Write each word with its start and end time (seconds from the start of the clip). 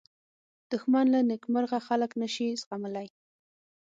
دښمن 0.71 1.05
له 1.13 1.19
نېکمرغه 1.29 1.79
خلک 1.87 2.11
نه 2.21 2.27
شي 2.33 2.47
زغملی 2.61 3.07